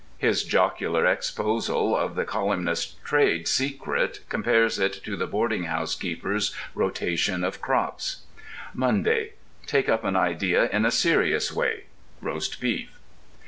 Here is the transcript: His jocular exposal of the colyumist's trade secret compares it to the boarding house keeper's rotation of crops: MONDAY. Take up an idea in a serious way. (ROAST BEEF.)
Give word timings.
His 0.17 0.43
jocular 0.43 1.05
exposal 1.05 1.95
of 1.95 2.15
the 2.15 2.25
colyumist's 2.25 2.95
trade 3.03 3.47
secret 3.47 4.21
compares 4.29 4.79
it 4.79 4.93
to 5.03 5.15
the 5.15 5.27
boarding 5.27 5.65
house 5.65 5.93
keeper's 5.93 6.55
rotation 6.73 7.43
of 7.43 7.61
crops: 7.61 8.23
MONDAY. 8.73 9.33
Take 9.67 9.89
up 9.89 10.03
an 10.03 10.15
idea 10.15 10.67
in 10.71 10.85
a 10.87 10.91
serious 10.91 11.53
way. 11.53 11.83
(ROAST 12.19 12.59
BEEF.) 12.59 12.97